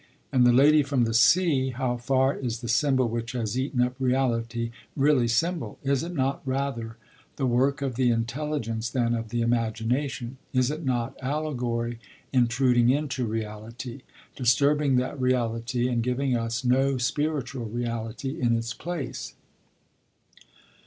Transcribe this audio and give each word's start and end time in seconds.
In 0.33 0.45
The 0.45 0.51
Lady 0.51 0.81
from 0.81 1.03
the 1.03 1.13
Sea, 1.13 1.69
how 1.69 1.95
far 1.95 2.35
is 2.35 2.61
the 2.61 2.67
symbol 2.67 3.07
which 3.07 3.33
has 3.33 3.55
eaten 3.55 3.81
up 3.83 3.93
reality 3.99 4.71
really 4.95 5.27
symbol? 5.27 5.77
Is 5.83 6.01
it 6.01 6.15
not 6.15 6.41
rather 6.43 6.97
the 7.35 7.45
work 7.45 7.83
of 7.83 7.93
the 7.97 8.09
intelligence 8.09 8.89
than 8.89 9.13
of 9.13 9.29
the 9.29 9.41
imagination? 9.41 10.39
Is 10.53 10.71
it 10.71 10.83
not 10.83 11.15
allegory 11.21 11.99
intruding 12.33 12.89
into 12.89 13.27
reality, 13.27 14.01
disturbing 14.35 14.95
that 14.95 15.21
reality 15.21 15.87
and 15.87 16.01
giving 16.01 16.35
us 16.35 16.65
no 16.65 16.97
spiritual 16.97 17.65
reality 17.67 18.41
in 18.41 18.57
its 18.57 18.73
place? 18.73 19.35